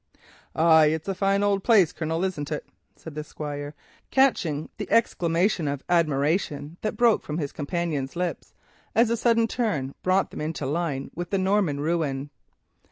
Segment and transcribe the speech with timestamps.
[0.55, 2.65] "Ay, it's a fine old place, Colonel, isn't it?"
[2.95, 3.75] said the Squire,
[4.09, 8.55] catching the exclamation of admiration that broke from his companion's lips,
[8.95, 12.31] as a sudden turn brought them into line with the Norman ruin.